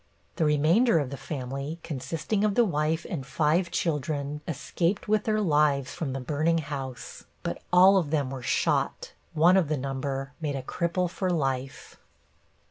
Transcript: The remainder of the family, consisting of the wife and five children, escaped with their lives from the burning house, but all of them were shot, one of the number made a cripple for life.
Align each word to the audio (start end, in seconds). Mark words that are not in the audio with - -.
The 0.37 0.45
remainder 0.45 0.97
of 0.97 1.11
the 1.11 1.15
family, 1.15 1.77
consisting 1.83 2.43
of 2.43 2.55
the 2.55 2.65
wife 2.65 3.05
and 3.07 3.23
five 3.23 3.69
children, 3.69 4.41
escaped 4.47 5.07
with 5.07 5.25
their 5.25 5.39
lives 5.41 5.93
from 5.93 6.13
the 6.13 6.19
burning 6.19 6.57
house, 6.57 7.25
but 7.43 7.61
all 7.71 7.97
of 7.97 8.09
them 8.09 8.31
were 8.31 8.41
shot, 8.41 9.13
one 9.33 9.55
of 9.57 9.67
the 9.67 9.77
number 9.77 10.31
made 10.41 10.55
a 10.55 10.63
cripple 10.63 11.07
for 11.07 11.29
life. 11.29 11.99